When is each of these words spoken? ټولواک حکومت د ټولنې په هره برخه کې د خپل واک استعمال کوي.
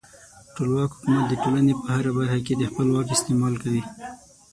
ټولواک 0.55 0.89
حکومت 0.95 1.23
د 1.27 1.33
ټولنې 1.43 1.73
په 1.81 1.87
هره 1.95 2.11
برخه 2.17 2.39
کې 2.45 2.53
د 2.57 2.63
خپل 2.71 2.85
واک 2.89 3.07
استعمال 3.15 3.53
کوي. 3.63 3.83